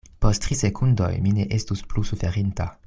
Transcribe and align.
Post 0.25 0.43
tri 0.45 0.57
sekundoj 0.61 1.11
mi 1.27 1.35
ne 1.37 1.47
estus 1.59 1.87
plu 1.93 2.09
suferinta. 2.13 2.71